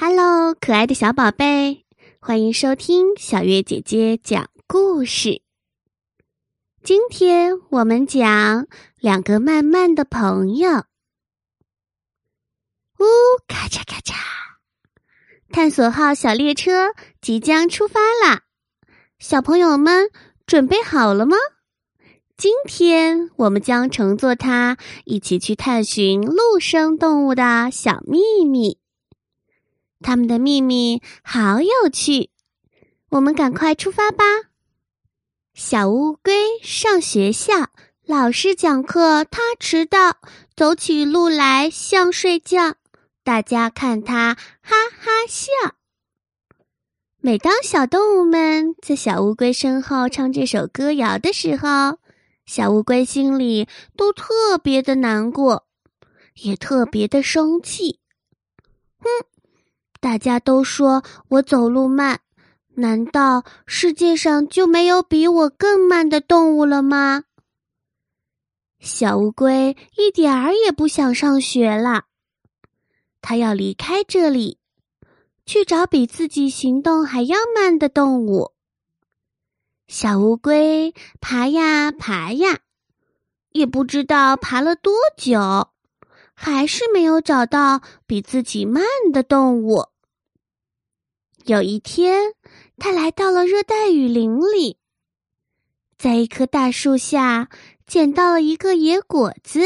[0.00, 1.84] Hello，可爱的小宝贝，
[2.20, 5.42] 欢迎收听小月姐姐讲故事。
[6.84, 8.68] 今天我们讲
[9.00, 10.70] 两个慢慢的朋友。
[13.00, 13.04] 呜，
[13.48, 14.14] 咔嚓咔嚓，
[15.50, 18.42] 探索号小列车即将出发啦！
[19.18, 20.10] 小朋友们
[20.46, 21.36] 准备好了吗？
[22.36, 28.78] 今天我们将乘坐它一起去探寻陆生动物的小秘密。
[30.00, 32.30] 他们的秘密好有趣，
[33.10, 34.24] 我们赶快出发吧！
[35.54, 37.70] 小乌龟上学校，
[38.06, 40.18] 老师讲课它迟到，
[40.54, 42.76] 走起路来像睡觉，
[43.24, 45.50] 大家看它哈哈笑。
[47.20, 51.98] 每当小动物们在小乌龟身后唱这首歌谣的时候，
[52.46, 55.66] 小乌龟心里都特别的难过，
[56.36, 57.98] 也特别的生气。
[59.00, 59.08] 哼！
[60.00, 62.20] 大家都说我走路慢，
[62.76, 67.24] 难道世界上就没有比我更慢的动物了吗？
[68.78, 72.04] 小乌龟一点儿也不想上学了，
[73.20, 74.58] 它要离开这里，
[75.44, 78.52] 去找比自己行动还要慢的动物。
[79.88, 82.60] 小乌龟爬呀爬呀，
[83.50, 85.70] 也不知道爬了多久。
[86.40, 89.88] 还是没有找到比自己慢的动物。
[91.48, 92.34] 有一天，
[92.76, 94.76] 他来到了热带雨林里，
[95.96, 97.48] 在一棵大树下
[97.86, 99.62] 捡到了一个野果子，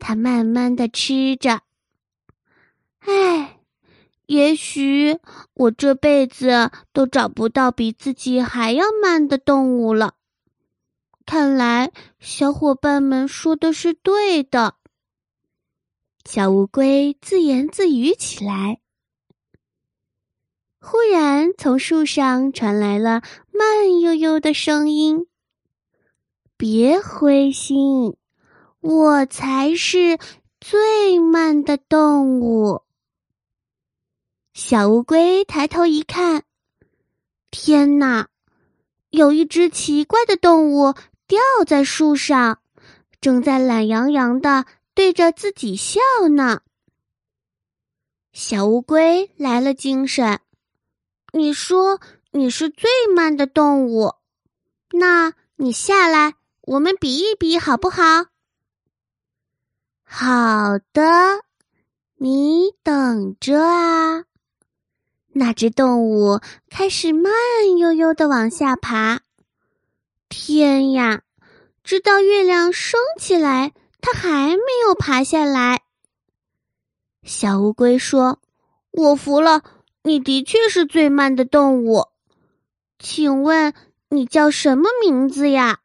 [0.00, 1.60] 他慢慢的吃着。
[2.98, 3.60] 唉，
[4.26, 5.20] 也许
[5.54, 10.14] 我这辈子都找不到比自己还要慢的动物了。
[11.24, 14.74] 看来小伙伴们说的是对的。
[16.24, 18.80] 小乌龟自言自语起来。
[20.88, 23.20] 忽然，从树上传来了
[23.50, 25.26] 慢悠悠的声音
[26.56, 28.16] ：“别灰心，
[28.80, 30.16] 我才是
[30.60, 32.82] 最慢的动物。”
[34.54, 36.44] 小乌龟抬头一看，
[37.50, 38.28] 天哪！
[39.10, 40.94] 有一只奇怪的动物
[41.26, 42.60] 吊在树上，
[43.20, 44.66] 正在懒洋洋的。
[44.94, 46.00] 对着自己笑
[46.30, 46.60] 呢。
[48.32, 50.38] 小乌龟来了精神。
[51.36, 54.14] 你说你是最慢的动物，
[54.90, 58.00] 那你下来，我们比一比好不好？
[60.02, 61.42] 好的，
[62.16, 64.24] 你等着啊。
[65.34, 67.30] 那只动物开始慢
[67.76, 69.20] 悠悠的往下爬。
[70.30, 71.20] 天呀，
[71.84, 73.74] 直到月亮升起来。
[74.00, 75.82] 它还没有爬下来。
[77.24, 78.40] 小乌龟说
[78.92, 79.64] ：“我服了，
[80.06, 82.06] 你的确是最慢的动物。
[82.96, 83.74] 请问
[84.08, 85.80] 你叫什么名字呀？”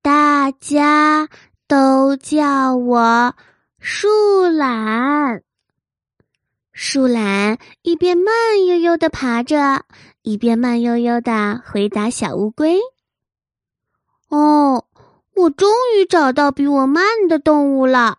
[0.00, 1.28] 大家
[1.66, 3.34] 都叫我
[3.80, 4.08] 树
[4.46, 5.42] 懒。
[6.70, 9.84] 树懒一边慢悠悠的爬着，
[10.22, 12.78] 一边慢悠悠的回答小乌龟
[14.30, 14.86] ：“哦。”
[15.34, 18.18] 我终于找到比我慢的动物了。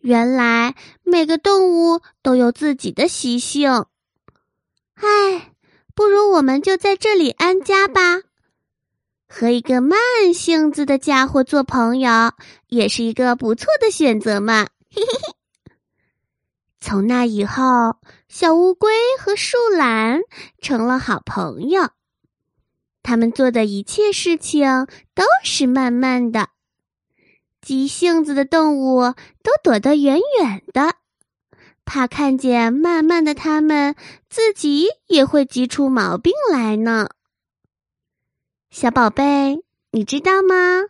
[0.00, 3.86] 原来每个动物都有自己的习性。
[4.94, 5.52] 唉，
[5.94, 8.22] 不如我们就在这里安家吧。
[9.28, 9.98] 和一个慢
[10.34, 12.32] 性子的家伙做朋友，
[12.66, 14.66] 也是一个不错的选择嘛。
[14.90, 15.34] 嘿嘿嘿。
[16.80, 17.96] 从那以后，
[18.28, 18.90] 小乌龟
[19.20, 20.20] 和树懒
[20.60, 21.90] 成了好朋友。
[23.02, 26.48] 他们做的一切事情都是慢慢的，
[27.62, 30.94] 急性子的动物都躲得远远的，
[31.84, 33.94] 怕看见慢慢的它们
[34.28, 37.08] 自己也会急出毛病来呢。
[38.70, 40.84] 小宝贝，你知道吗？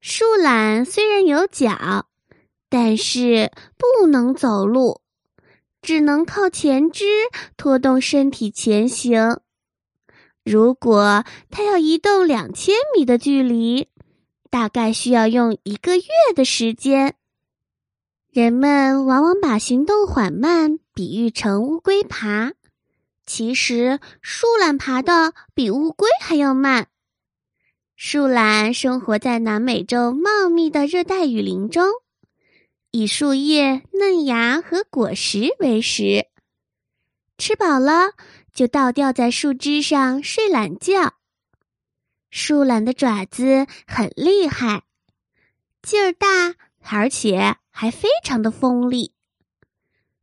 [0.00, 2.06] 树懒虽然有脚，
[2.68, 5.00] 但是不能走路，
[5.82, 7.04] 只能靠前肢
[7.56, 9.40] 拖动身体前行。
[10.44, 13.88] 如果它要移动两千米的距离，
[14.54, 17.16] 大概需要用一个月的时间。
[18.30, 22.52] 人们往往把行动缓慢比喻成乌龟爬，
[23.26, 26.86] 其实树懒爬的比乌龟还要慢。
[27.96, 31.88] 树懒生活在南美洲茂密的热带雨林中，
[32.92, 36.26] 以树叶、嫩芽和果实为食，
[37.38, 38.12] 吃饱了。
[38.52, 41.14] 就倒吊在树枝上睡懒觉。
[42.34, 44.82] 树懒的爪子很厉害，
[45.82, 49.12] 劲儿大，而且还非常的锋利。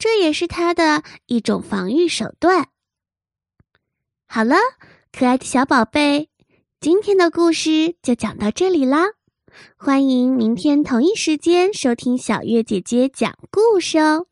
[0.00, 2.70] 这也是它的一种防御手段。
[4.26, 4.56] 好了，
[5.12, 6.28] 可爱的小宝贝，
[6.80, 9.04] 今天的故事就讲到这里啦。
[9.76, 14.26] 欢迎明天同一时间收听小月姐姐讲故事哦。